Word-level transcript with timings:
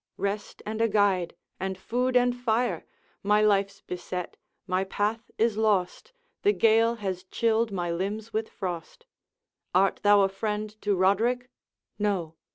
'Rest 0.17 0.63
and 0.65 0.81
a 0.81 0.87
guide, 0.89 1.35
and 1.59 1.77
food 1.77 2.15
and 2.17 2.35
fire 2.35 2.87
My 3.21 3.43
life's 3.43 3.81
beset, 3.81 4.35
my 4.65 4.83
path 4.83 5.29
is 5.37 5.57
lost, 5.57 6.11
The 6.41 6.53
gale 6.53 6.95
has 6.95 7.23
chilled 7.25 7.71
my 7.71 7.91
limbs 7.91 8.33
with 8.33 8.49
frost.' 8.49 9.05
'Art 9.75 9.99
thou 10.01 10.21
a 10.23 10.27
friend 10.29 10.75
to 10.81 10.95
Roderick?' 10.95 11.51
'No.' 11.99 12.33